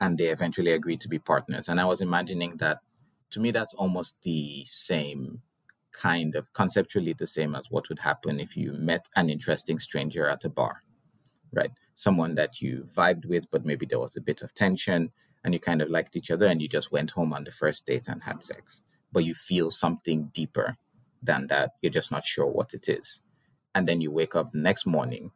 [0.00, 1.68] and they eventually agree to be partners.
[1.68, 2.80] And I was imagining that
[3.30, 5.42] to me, that's almost the same
[5.92, 10.28] kind of conceptually the same as what would happen if you met an interesting stranger
[10.28, 10.82] at a bar,
[11.52, 11.70] right?
[11.94, 15.12] Someone that you vibed with, but maybe there was a bit of tension
[15.44, 17.86] and you kind of liked each other and you just went home on the first
[17.86, 18.82] date and had sex.
[19.12, 20.76] But you feel something deeper
[21.22, 21.72] than that.
[21.82, 23.22] You're just not sure what it is.
[23.74, 25.32] And then you wake up the next morning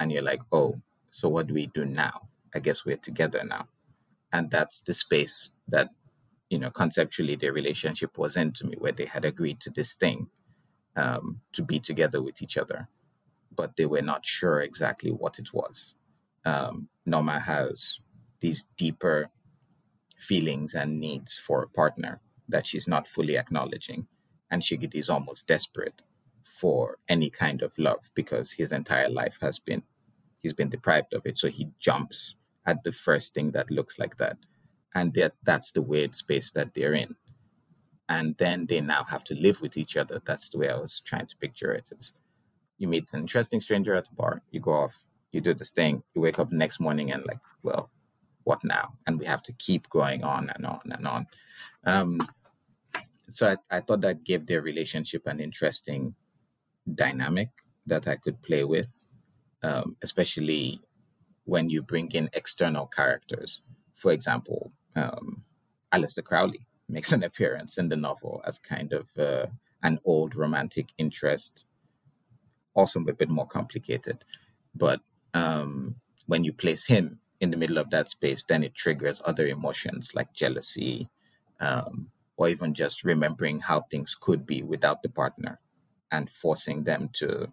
[0.00, 0.80] and you're like, oh,
[1.10, 2.28] so what do we do now?
[2.54, 3.68] I guess we're together now.
[4.32, 5.90] And that's the space that,
[6.50, 9.94] you know, conceptually their relationship was in to me, where they had agreed to this
[9.94, 10.28] thing
[10.96, 12.88] um, to be together with each other,
[13.58, 15.96] but they were not sure exactly what it was.
[16.46, 18.00] Um, Nneoma has
[18.40, 19.30] these deeper
[20.16, 24.06] feelings and needs for a partner that she's not fully acknowledging.
[24.50, 26.02] And Shigidi is almost desperate
[26.44, 29.82] for any kind of love because his entire life has been
[30.38, 31.36] he's been deprived of it.
[31.36, 34.38] So he jumps at the first thing that looks like that.
[34.94, 37.16] And that that's the weird space that they're in.
[38.08, 40.22] And then they now have to live with each other.
[40.24, 41.90] That's the way I was trying to picture it.
[41.92, 42.14] It's
[42.78, 46.02] you meet an interesting stranger at the bar, you go off, you do this thing,
[46.14, 47.90] you wake up next morning and like, well,
[48.44, 48.94] what now?
[49.06, 51.26] And we have to keep going on and on and on.
[51.84, 52.18] Um,
[53.30, 56.14] so I, I thought that gave their relationship an interesting
[56.94, 57.50] dynamic
[57.86, 59.04] that I could play with,
[59.62, 60.80] um, especially
[61.44, 63.62] when you bring in external characters.
[63.94, 65.44] For example, um,
[65.92, 69.46] Aleister Crowley makes an appearance in the novel as kind of uh,
[69.82, 71.66] an old romantic interest,
[72.78, 74.24] also a bit more complicated.
[74.74, 75.00] But
[75.34, 79.46] um, when you place him in the middle of that space, then it triggers other
[79.46, 81.08] emotions like jealousy,
[81.60, 85.58] um, or even just remembering how things could be without the partner
[86.12, 87.52] and forcing them to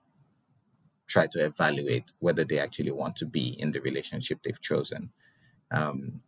[1.08, 5.12] try to evaluate whether they actually want to be in the relationship they've chosen.
[5.72, 6.22] Um,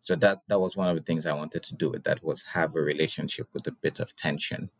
[0.00, 1.92] so that that was one of the things I wanted to do.
[2.04, 4.70] That was have a relationship with a bit of tension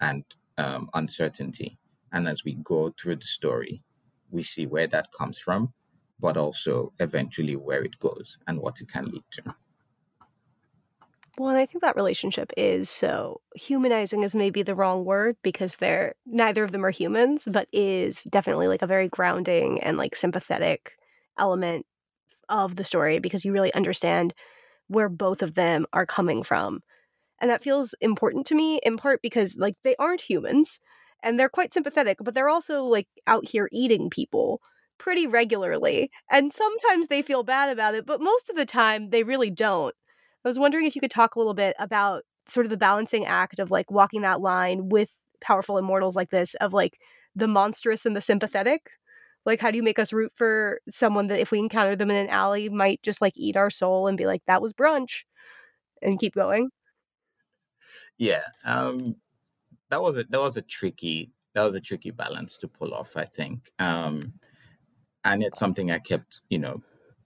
[0.00, 0.24] and
[0.58, 1.78] um, uncertainty.
[2.14, 3.82] And as we go through the story,
[4.30, 5.74] we see where that comes from,
[6.20, 9.42] but also eventually where it goes and what it can lead to.
[11.36, 15.74] Well, and I think that relationship is so humanizing is maybe the wrong word because
[15.74, 20.14] they're neither of them are humans, but is definitely like a very grounding and like
[20.14, 20.92] sympathetic
[21.36, 21.84] element
[22.48, 24.32] of the story because you really understand
[24.86, 26.80] where both of them are coming from.
[27.40, 30.78] And that feels important to me in part because like they aren't humans
[31.24, 34.60] and they're quite sympathetic, but they're also like out here eating people
[34.98, 36.10] pretty regularly.
[36.30, 39.94] And sometimes they feel bad about it, but most of the time they really don't.
[40.44, 43.24] I was wondering if you could talk a little bit about sort of the balancing
[43.24, 45.10] act of like walking that line with
[45.40, 46.98] powerful immortals like this of like
[47.34, 48.90] the monstrous and the sympathetic.
[49.46, 52.16] Like, how do you make us root for someone that if we encounter them in
[52.16, 55.24] an alley might just like eat our soul and be like, that was brunch
[56.02, 56.70] and keep going?
[58.18, 58.42] Yeah.
[58.64, 59.16] Um,
[59.90, 63.16] that was a, that was a tricky, that was a tricky balance to pull off,
[63.16, 63.70] I think.
[63.78, 64.34] Um,
[65.24, 66.82] and it's something I kept, you know,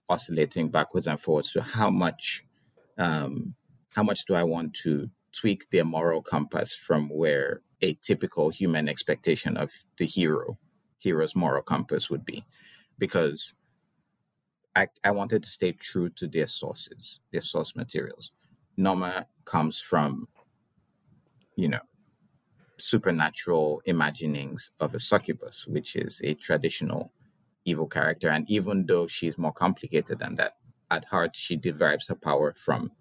[0.09, 2.43] oscillating backwards and forwards to how much
[2.97, 3.55] um,
[3.95, 8.89] how much do I want to tweak their moral compass from where a typical human
[8.89, 10.57] expectation of the hero,
[10.99, 12.45] hero's moral compass would be?
[12.97, 13.55] Because
[14.75, 18.31] I, I wanted to stay true to their sources, their source materials.
[18.77, 20.27] Nneoma comes from,
[21.55, 21.81] you know,
[22.81, 27.11] supernatural imaginings of a succubus, which is a traditional
[27.65, 28.29] evil character.
[28.29, 30.53] And even though she's more complicated than that,
[30.91, 32.91] at heart, she derives her power from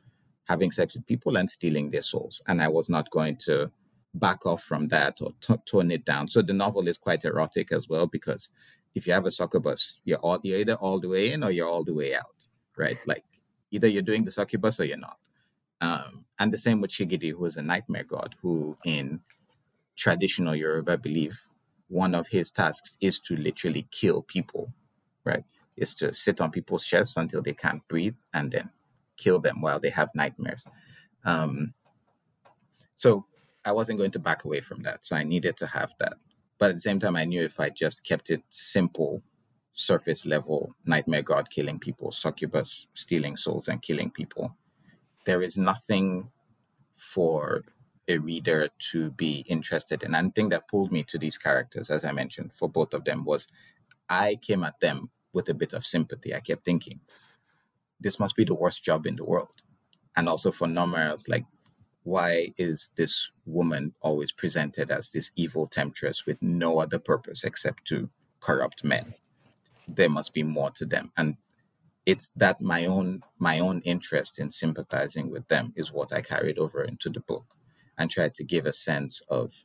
[0.44, 2.42] having sex with people and stealing their souls.
[2.46, 3.70] And I was not going to
[4.14, 6.28] back off from that or t- tone it down.
[6.28, 8.50] So the novel is quite erotic as well because
[8.94, 11.68] if you have a succubus, you're all you're either all the way in or you're
[11.68, 12.98] all the way out, right?
[13.06, 13.24] Like
[13.70, 15.18] either you're doing the succubus or you're not.
[15.80, 19.20] Um, and the same with Shigidi, who is a nightmare god, who in
[19.98, 21.48] traditional Yoruba belief,
[21.88, 24.72] one of his tasks is to literally kill people,
[25.24, 25.44] right?
[25.78, 28.70] is to sit on people's chests until they can't breathe and then
[29.16, 30.64] kill them while they have nightmares.
[31.24, 31.72] Um,
[32.96, 33.24] so
[33.64, 35.04] I wasn't going to back away from that.
[35.04, 36.14] So I needed to have that.
[36.58, 39.22] But at the same time, I knew if I just kept it simple,
[39.72, 44.56] surface level, nightmare god killing people, succubus stealing souls and killing people,
[45.24, 46.30] there is nothing
[46.96, 47.64] for
[48.08, 50.14] a reader to be interested in.
[50.14, 53.24] And thing that pulled me to these characters, as I mentioned, for both of them
[53.24, 53.48] was
[54.08, 56.34] I came at them with a bit of sympathy.
[56.34, 57.00] I kept thinking,
[58.00, 59.62] this must be the worst job in the world.
[60.16, 61.44] And also for Nneoma, I was like,
[62.02, 67.84] why is this woman always presented as this evil temptress with no other purpose except
[67.88, 68.08] to
[68.40, 69.14] corrupt men?
[69.86, 71.12] There must be more to them.
[71.16, 71.36] And
[72.06, 76.58] it's that my own my own interest in sympathizing with them is what I carried
[76.58, 77.57] over into the book
[77.98, 79.64] and try to give a sense of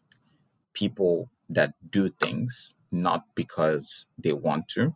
[0.73, 4.95] people that do things not because they want to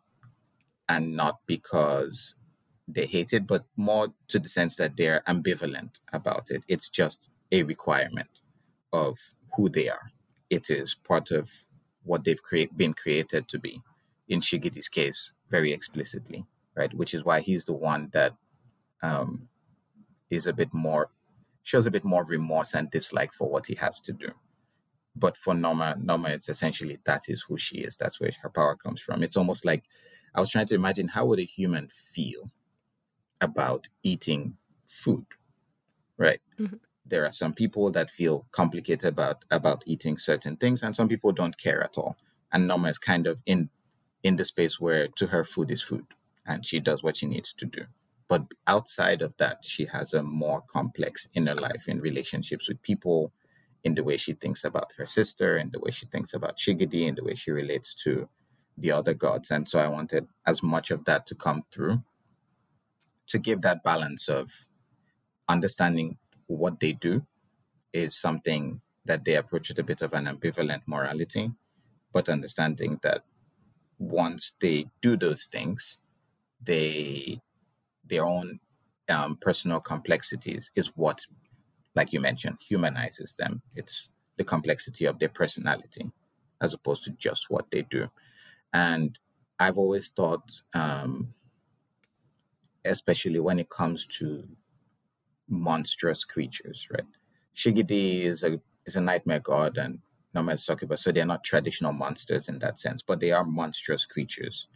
[0.90, 2.36] and not because
[2.88, 6.64] they hate it, but more to the sense that they're ambivalent about it.
[6.68, 8.42] It's just a requirement
[8.94, 9.18] of
[9.56, 10.12] who they are.
[10.50, 11.52] It is part of
[12.04, 13.82] what they've create, been created to be.
[14.30, 16.46] In Shigidi's case, very explicitly,
[16.76, 16.94] right?
[16.94, 18.34] Which is why he's the one that
[19.02, 19.50] um,
[20.30, 21.10] is a bit more,
[21.68, 24.30] shows a bit more remorse and dislike for what he has to do.
[25.18, 27.98] But for Nneoma, Nneoma, it's essentially that is who she is.
[27.98, 29.22] That's where her power comes from.
[29.22, 29.84] It's almost like
[30.34, 32.52] I was trying to imagine how would a human feel
[33.42, 35.26] about eating food,
[36.18, 36.40] right?
[36.58, 36.78] Mm-hmm.
[37.06, 41.34] There are some people that feel complicated about about eating certain things, and some people
[41.34, 42.16] don't care at all.
[42.54, 43.70] And Nneoma is kind of in
[44.24, 46.06] in the space where to her food is food,
[46.46, 47.84] and she does what she needs to do.
[48.28, 53.32] But outside of that, she has a more complex inner life in relationships with people,
[53.84, 57.08] in the way she thinks about her sister, in the way she thinks about Shigidi,
[57.08, 58.28] in the way she relates to
[58.78, 59.50] the other gods.
[59.50, 62.04] And so I wanted as much of that to come through
[63.28, 64.68] to give that balance of
[65.48, 67.26] understanding what they do
[67.94, 71.52] is something that they approach with a bit of an ambivalent morality,
[72.14, 73.24] but understanding that
[74.00, 75.98] once they do those things,
[76.62, 77.42] they
[78.10, 78.60] their own
[79.10, 81.26] um, personal complexities is what,
[81.96, 83.62] like you mentioned, humanizes them.
[83.76, 86.12] It's the complexity of their personality
[86.62, 88.10] as opposed to just what they do.
[88.74, 89.18] And
[89.60, 91.34] I've always thought um,
[92.88, 94.48] especially when it comes to
[95.48, 97.06] monstrous creatures, right?
[97.56, 100.00] Shigidi is a is a nightmare god and
[100.36, 104.06] Nneoma is Succubus, so they're not traditional monsters in that sense, but they are monstrous
[104.06, 104.68] creatures.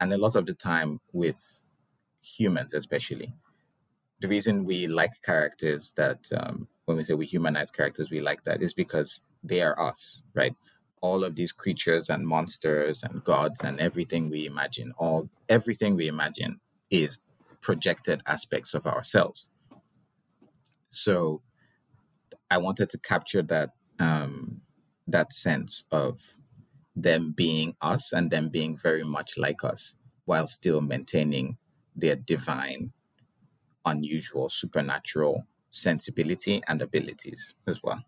[0.00, 1.62] And a lot of the time with
[2.20, 3.32] humans, especially,
[4.20, 8.44] the reason we like characters that um, when we say we humanize characters, we like
[8.44, 10.54] that is because they are us, right?
[11.00, 16.08] All of these creatures and monsters and gods and everything we imagine, all everything we
[16.08, 17.20] imagine is
[17.62, 19.48] projected aspects of ourselves.
[20.90, 21.42] So
[22.50, 24.62] I wanted to capture that um,
[25.06, 26.36] that sense of
[26.96, 31.56] them being us and them being very much like us while still maintaining
[31.96, 32.92] their divine,
[33.84, 38.04] unusual, supernatural sensibility and abilities as well.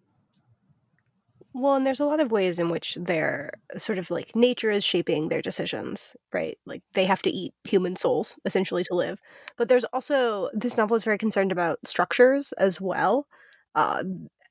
[1.55, 4.85] Well, and there's a lot of ways in which their sort of like nature is
[4.85, 6.59] shaping their decisions, right?
[6.65, 9.21] Like they have to eat human souls essentially to live.
[9.59, 13.27] But there's also this novel is very concerned about structures as well.
[13.75, 14.03] Uh,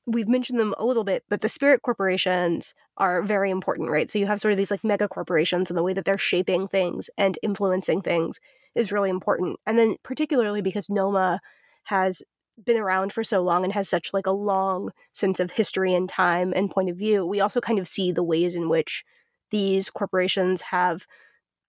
[0.06, 4.08] we've mentioned them a little bit, but the spirit corporations are very important, right?
[4.08, 6.68] So you have sort of these like mega corporations and the way that they're shaping
[6.68, 8.38] things and influencing things
[8.74, 9.58] is really important.
[9.66, 11.38] And then particularly because Nneoma
[11.84, 12.22] has
[12.62, 16.08] been around for so long and has such like a long sense of history and
[16.08, 19.04] time and point of view we also kind of see the ways in which
[19.50, 21.06] these corporations have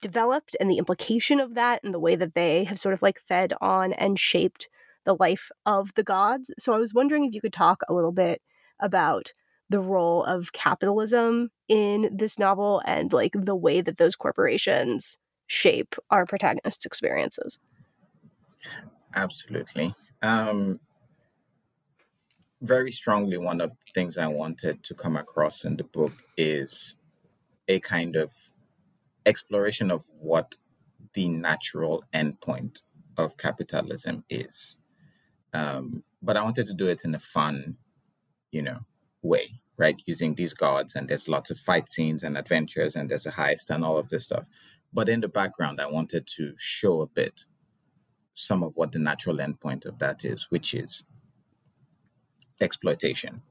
[0.01, 3.19] developed and the implication of that and the way that they have sort of like
[3.19, 4.67] fed on and shaped
[5.05, 8.11] the life of the gods so i was wondering if you could talk a little
[8.11, 8.41] bit
[8.79, 9.31] about
[9.69, 15.95] the role of capitalism in this novel and like the way that those corporations shape
[16.09, 17.59] our protagonists experiences
[19.15, 20.79] absolutely um,
[22.63, 26.95] very strongly, one of the things I wanted to come across in the book is
[27.67, 28.33] a kind of
[29.25, 30.55] exploration of what
[31.13, 32.79] the natural endpoint
[33.17, 34.77] of capitalism is.
[35.53, 37.75] Um, but I wanted to do it in a fun,
[38.51, 38.79] you know,
[39.21, 40.01] way, right?
[40.07, 43.69] Using these gods, and there's lots of fight scenes and adventures, and there's a heist
[43.69, 44.47] and all of this stuff.
[44.93, 47.45] But in the background, I wanted to show a bit
[48.33, 51.07] some of what the natural endpoint of that is, which is
[52.61, 53.41] exploitation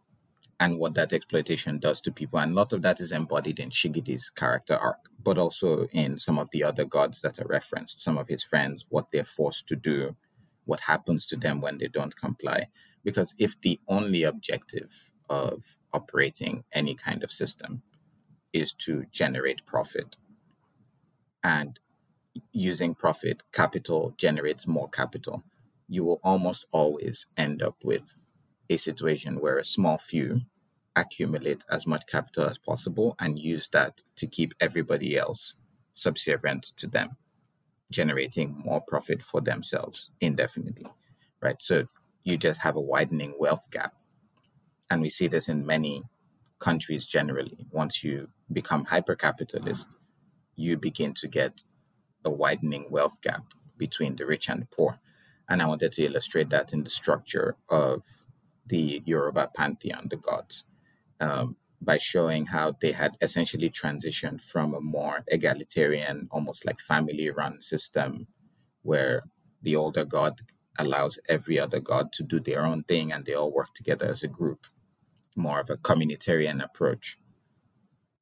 [0.60, 2.38] and what that exploitation does to people.
[2.38, 6.38] And a lot of that is embodied in Shigidi's character arc, but also in some
[6.38, 9.76] of the other gods that are referenced, some of his friends, what they're forced to
[9.76, 10.16] do,
[10.64, 12.68] what happens to them when they don't comply.
[13.02, 17.82] Because if the only objective of operating any kind of system
[18.52, 20.16] is to generate profit
[21.44, 21.78] and
[22.52, 25.42] using profit, capital generates more capital.
[25.88, 28.20] You will almost always end up with
[28.70, 30.42] a situation where a small few
[30.94, 35.54] accumulate as much capital as possible and use that to keep everybody else
[35.92, 37.16] subservient to them,
[37.90, 40.90] generating more profit for themselves indefinitely.
[41.40, 41.60] Right.
[41.60, 41.86] So
[42.24, 43.94] you just have a widening wealth gap.
[44.90, 46.04] And we see this in many
[46.60, 47.66] countries generally.
[47.70, 49.96] Once you become hyper capitalist,
[50.56, 51.62] you begin to get
[52.24, 55.00] a widening wealth gap between the rich and the poor.
[55.48, 58.02] And I wanted to illustrate that in the structure of
[58.66, 60.64] the Yoruba pantheon, the gods,
[61.20, 67.28] um, by showing how they had essentially transitioned from a more egalitarian, almost like family
[67.30, 68.28] run system
[68.82, 69.22] where
[69.60, 70.40] the older god
[70.78, 74.22] allows every other god to do their own thing and they all work together as
[74.22, 74.66] a group,
[75.36, 77.18] more of a communitarian approach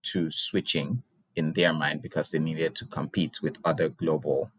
[0.02, 1.02] to switching
[1.36, 4.50] in their mind because they needed to compete with other global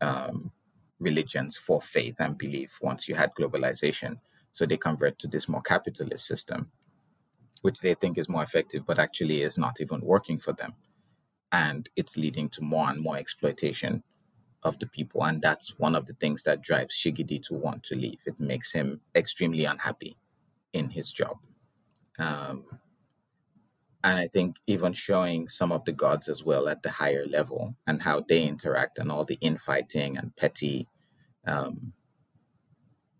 [0.00, 0.50] um,
[0.98, 4.20] religions for faith and belief once you had globalization.
[4.52, 6.70] So they convert to this more capitalist system,
[7.62, 10.74] which they think is more effective, but actually is not even working for them.
[11.52, 14.02] And it's leading to more and more exploitation
[14.62, 15.24] of the people.
[15.24, 18.20] And that's one of the things that drives Shigidi to want to leave.
[18.26, 20.16] It makes him extremely unhappy
[20.72, 21.38] in his job.
[22.18, 22.64] Um,
[24.02, 27.76] and I think even showing some of the gods as well at the higher level
[27.86, 30.88] and how they interact and all the infighting and petty,
[31.46, 31.92] um,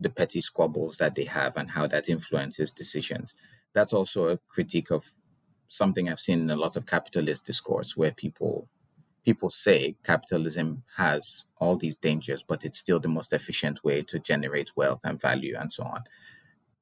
[0.01, 3.35] the petty squabbles that they have and how that influences decisions.
[3.74, 5.05] That's also a critique of
[5.68, 8.68] something I've seen in a lot of capitalist discourse where people
[9.22, 14.18] people say capitalism has all these dangers, but it's still the most efficient way to
[14.18, 16.03] generate wealth and value and so on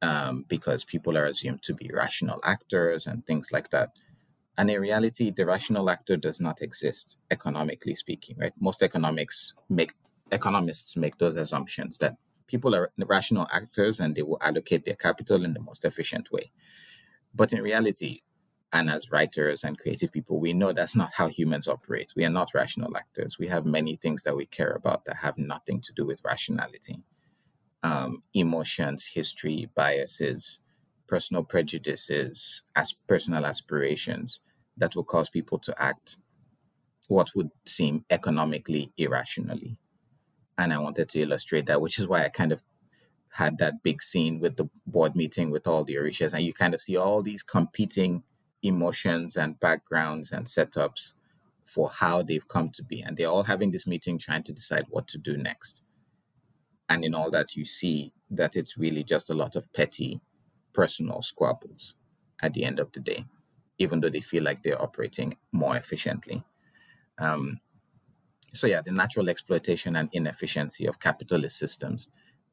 [0.02, 3.90] um, because people are assumed to be rational actors and things like that.
[4.56, 8.52] And in reality, the rational actor does not exist, economically speaking, right?
[8.58, 9.94] Most economics make
[10.30, 12.16] economists make those assumptions that
[12.48, 16.50] people are rational actors and they will allocate their capital in the most efficient way.
[17.34, 18.20] But in reality,
[18.72, 22.12] and as writers and creative people, we know that's not how humans operate.
[22.16, 23.38] We are not rational actors.
[23.38, 27.02] We have many things that we care about that have nothing to do with rationality
[27.82, 30.60] um, emotions, history, biases,
[31.06, 34.40] personal prejudices, as personal aspirations
[34.76, 36.16] that will cause people to act
[37.08, 39.78] what would seem economically irrationally.
[40.58, 42.62] And I wanted to illustrate that, which is why I kind of
[43.30, 46.34] had that big scene with the board meeting with all the Orishas.
[46.34, 48.24] And you kind of see all these competing
[48.62, 51.14] emotions and backgrounds and setups
[51.64, 53.02] for how they've come to be.
[53.02, 55.82] And they're all having this meeting trying to decide what to do next.
[56.88, 60.20] And in all that, you see that it's really just a lot of petty
[60.72, 61.94] personal squabbles
[62.40, 63.24] at the end of the day,
[63.78, 66.42] even though they feel like they're operating more efficiently.
[67.18, 67.60] Um,
[68.52, 72.08] so, yeah, the natural exploitation and inefficiency of capitalist systems,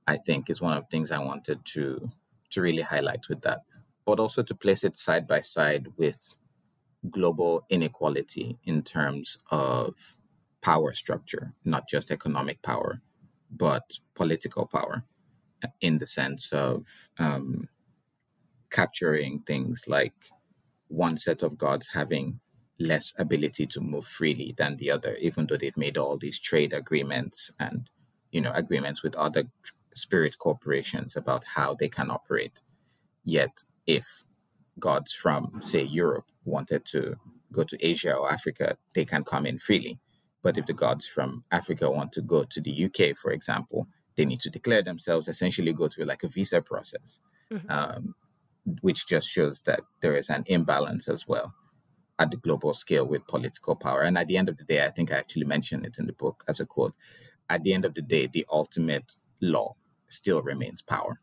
[0.07, 2.11] I think, is one of the things I wanted to,
[2.49, 3.61] to really highlight with that,
[4.05, 6.38] but also to place it side by side with
[7.09, 10.17] global inequality in terms of
[10.61, 13.01] power structure, not just economic power,
[13.51, 15.03] but political power
[15.81, 16.85] in the sense of
[17.17, 17.67] um,
[18.69, 20.13] capturing things like
[20.87, 22.39] one set of gods having
[22.79, 26.73] less ability to move freely than the other, even though they've made all these trade
[26.73, 27.89] agreements and
[28.31, 29.45] you know agreements with other
[29.93, 32.61] spirit corporations about how they can operate.
[33.23, 34.25] Yet, if
[34.79, 37.15] gods from say Europe wanted to
[37.51, 39.99] go to Asia or Africa, they can come in freely.
[40.45, 44.25] But if the gods from Africa want to go to the UK, for example, they
[44.25, 47.19] need to declare themselves, essentially go through like a visa process,
[47.51, 47.67] mm-hmm.
[47.67, 48.13] um,
[48.81, 51.55] which just shows that there is an imbalance as well
[52.19, 54.03] at the global scale with political power.
[54.03, 56.13] And at the end of the day, I think I actually mentioned it in the
[56.13, 56.93] book as a quote.
[57.49, 59.73] At the end of the day, the ultimate law
[60.09, 61.21] still remains power.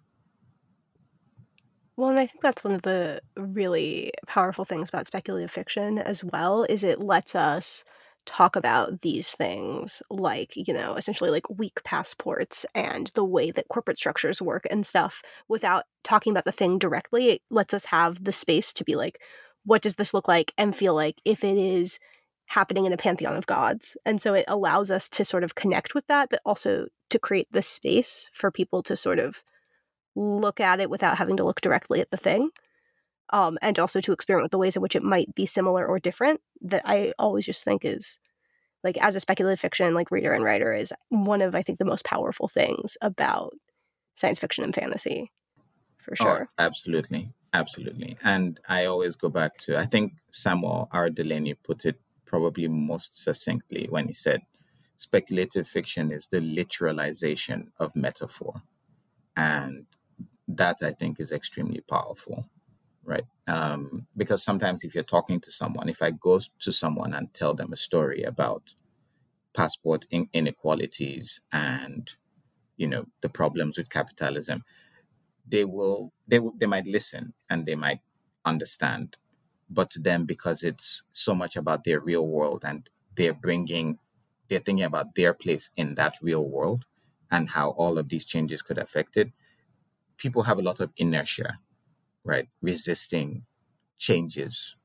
[1.97, 6.25] Well, and I think that's one of the really powerful things about speculative fiction as
[6.25, 7.85] well is it lets us
[8.25, 13.69] talk about these things like you know essentially like weak passports and the way that
[13.69, 18.23] corporate structures work and stuff without talking about the thing directly it lets us have
[18.23, 19.19] the space to be like
[19.65, 20.53] what does this look like?
[20.59, 21.99] and feel like if it is
[22.47, 23.97] happening in a pantheon of gods.
[24.05, 27.49] And so it allows us to sort of connect with that but also to create
[27.51, 29.43] the space for people to sort of
[30.15, 32.51] look at it without having to look directly at the thing
[33.33, 35.99] um, and also to experiment with the ways in which it might be similar or
[35.99, 38.19] different that I always just think is
[38.85, 41.85] like as a speculative fiction like reader and writer is one of I think the
[41.85, 43.55] most powerful things about
[44.15, 45.33] science fiction and fantasy
[45.99, 46.49] for oh, sure.
[46.51, 47.31] Oh, absolutely.
[47.55, 48.17] Absolutely.
[48.25, 51.11] And I always go back to I think Samuel R.
[51.11, 54.43] Delany put it probably most succinctly when he said
[54.97, 58.63] speculative fiction is the literalization of metaphor.
[59.37, 59.87] And
[60.49, 62.47] that I think is extremely powerful
[63.05, 63.25] right?
[63.47, 67.55] Um, because sometimes if you're talking to someone, if I go to someone and tell
[67.55, 68.75] them a story about
[69.55, 72.11] passport in- inequalities and
[72.77, 74.65] you know the problems with capitalism,
[75.47, 78.01] they will they will, they might listen and they might
[78.45, 79.17] understand,
[79.71, 83.99] but to them because it's so much about their real world and they're bringing
[84.49, 86.85] they're thinking about their place in that real world
[87.31, 89.33] and how all of these changes could affect it,
[90.19, 91.59] people have a lot of inertia,
[92.25, 92.49] right?
[92.61, 93.45] Resisting
[93.99, 94.77] changes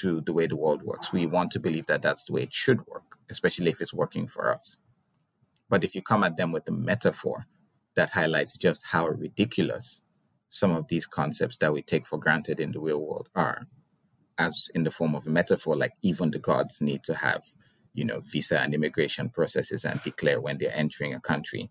[0.00, 1.12] to the way the world works.
[1.12, 4.26] We want to believe that that's the way it should work, especially if it's working
[4.26, 4.78] for us.
[5.68, 7.46] But if you come at them with a metaphor
[7.94, 10.02] that highlights just how ridiculous
[10.50, 13.66] some of these concepts that we take for granted in the real world are,
[14.38, 17.44] as in the form of a metaphor, like even the gods need to have,
[17.92, 21.70] you know, visa and immigration processes and declare when they're entering a country.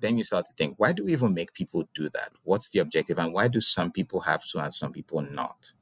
[0.00, 2.32] Then you start to think, why do we even make people do that?
[2.44, 3.18] What's the objective?
[3.18, 5.72] And why do some people have to and some people not?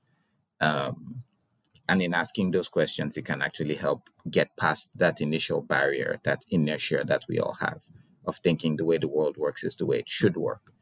[0.61, 1.23] Um,
[1.89, 6.45] and in asking those questions, it can actually help get past that initial barrier, that
[6.51, 7.83] inertia that we all have
[8.27, 10.73] of thinking the way the world works is the way it should work.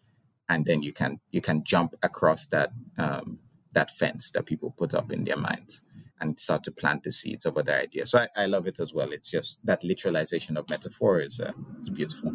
[0.49, 3.41] And then you can you can jump across that um,
[3.73, 5.85] that fence that people put up in their minds
[6.21, 8.11] and start to plant the seeds of other ideas.
[8.13, 9.13] So I, I love it as well.
[9.13, 11.53] It's just that literalization of metaphor is, uh,
[11.93, 12.33] beautiful.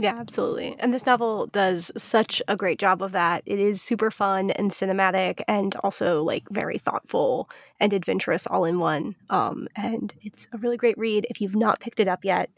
[0.00, 0.76] Yeah, absolutely.
[0.78, 3.42] And this novel does such a great job of that.
[3.46, 8.78] It is super fun and cinematic and also like very thoughtful and adventurous all in
[8.78, 9.14] one.
[9.28, 11.26] Um, and it's a really great read.
[11.28, 12.50] If you've not picked it up yet,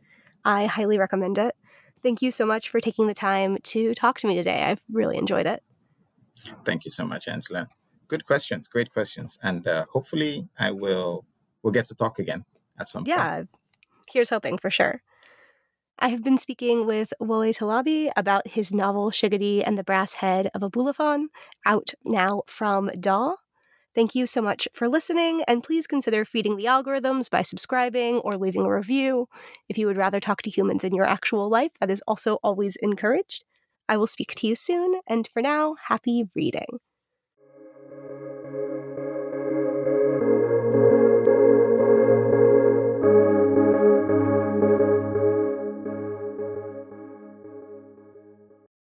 [0.45, 1.57] I highly recommend it.
[2.03, 4.63] Thank you so much for taking the time to talk to me today.
[4.63, 5.63] I've really enjoyed it.
[6.65, 7.69] Thank you so much, Angela
[8.13, 11.25] good questions, great questions, and uh, hopefully I will
[11.63, 12.45] we'll get to talk again
[12.79, 13.49] at some yeah, point.
[13.51, 15.03] Yeah, here's hoping for sure.
[15.99, 20.51] I have been speaking with Wole Talabi about his novel Shigidi and the Brass Head
[20.55, 21.27] of Obalufon,
[21.65, 23.37] out now from Daw.
[23.95, 28.33] Thank you so much for listening, and please consider feeding the algorithms by subscribing or
[28.33, 29.29] leaving a review.
[29.69, 32.77] If you would rather talk to humans in your actual life, that is also always
[32.77, 33.45] encouraged.
[33.89, 36.79] I will speak to you soon, and for now, happy reading.